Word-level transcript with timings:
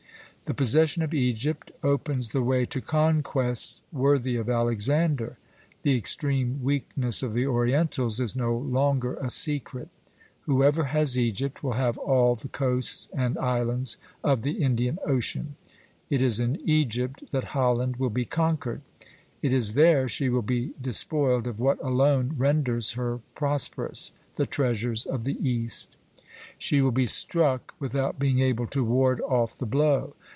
The 0.45 0.55
possession 0.55 1.01
of 1.01 1.13
Egypt 1.13 1.71
opens 1.81 2.27
the 2.29 2.43
way 2.43 2.65
to 2.65 2.81
conquests 2.81 3.83
worthy 3.89 4.35
of 4.35 4.49
Alexander; 4.49 5.37
the 5.83 5.95
extreme 5.95 6.59
weakness 6.61 7.23
of 7.23 7.31
the 7.33 7.47
Orientals 7.47 8.19
is 8.19 8.35
no 8.35 8.57
longer 8.57 9.13
a 9.15 9.29
secret. 9.29 9.87
Whoever 10.41 10.85
has 10.91 11.17
Egypt 11.17 11.63
will 11.63 11.73
have 11.79 11.97
all 11.97 12.35
the 12.35 12.49
coasts 12.49 13.07
and 13.13 13.37
islands 13.37 13.95
of 14.25 14.41
the 14.41 14.61
Indian 14.61 14.99
Ocean. 15.05 15.55
It 16.09 16.21
is 16.21 16.41
in 16.41 16.59
Egypt 16.69 17.23
that 17.31 17.45
Holland 17.55 17.95
will 17.95 18.09
be 18.09 18.25
conquered; 18.25 18.81
it 19.41 19.53
is 19.53 19.73
there 19.75 20.09
she 20.09 20.27
will 20.27 20.41
be 20.41 20.73
despoiled 20.81 21.47
of 21.47 21.61
what 21.61 21.81
alone 21.81 22.35
renders 22.37 22.91
her 22.93 23.21
prosperous, 23.35 24.11
the 24.35 24.45
treasures 24.45 25.05
of 25.05 25.23
the 25.23 25.37
East. 25.47 25.95
She 26.57 26.81
will 26.81 26.91
be 26.91 27.05
struck 27.05 27.73
without 27.79 28.19
being 28.19 28.39
able 28.39 28.67
to 28.67 28.83
ward 28.83 29.21
off 29.21 29.57
the 29.57 29.65
blow. 29.65 30.13